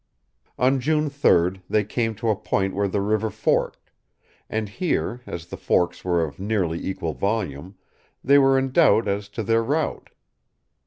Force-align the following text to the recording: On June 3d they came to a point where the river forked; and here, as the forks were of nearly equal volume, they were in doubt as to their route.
On 0.57 0.79
June 0.79 1.11
3d 1.11 1.61
they 1.69 1.83
came 1.83 2.15
to 2.15 2.29
a 2.31 2.35
point 2.35 2.73
where 2.73 2.87
the 2.87 3.01
river 3.01 3.29
forked; 3.29 3.91
and 4.49 4.67
here, 4.67 5.21
as 5.27 5.45
the 5.45 5.57
forks 5.57 6.03
were 6.03 6.23
of 6.23 6.39
nearly 6.39 6.83
equal 6.83 7.13
volume, 7.13 7.75
they 8.23 8.39
were 8.39 8.57
in 8.57 8.71
doubt 8.71 9.07
as 9.07 9.29
to 9.29 9.43
their 9.43 9.63
route. 9.63 10.09